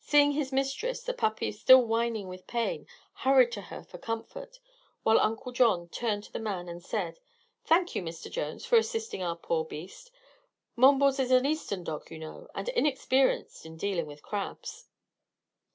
Seeing 0.00 0.32
his 0.32 0.52
mistress, 0.52 1.02
the 1.02 1.12
puppy, 1.12 1.52
still 1.52 1.84
whining 1.84 2.28
with 2.28 2.46
pain, 2.46 2.86
hurried 3.12 3.52
to 3.52 3.60
her 3.60 3.82
for 3.82 3.98
comfort, 3.98 4.58
while 5.02 5.20
Uncle 5.20 5.52
John 5.52 5.90
turned 5.90 6.24
to 6.24 6.32
the 6.32 6.38
man 6.40 6.66
and 6.66 6.82
said: 6.82 7.20
"Thank 7.66 7.94
you, 7.94 8.00
Mr. 8.00 8.30
Jones, 8.30 8.64
for 8.64 8.78
assisting 8.78 9.22
our 9.22 9.36
poor 9.36 9.66
beast. 9.66 10.10
Mumbles 10.76 11.20
is 11.20 11.30
an 11.30 11.44
Eastern 11.44 11.84
dog, 11.84 12.10
you 12.10 12.18
know, 12.18 12.48
and 12.54 12.70
inexperienced 12.70 13.66
in 13.66 13.76
dealing 13.76 14.06
with 14.06 14.22
crabs." 14.22 14.86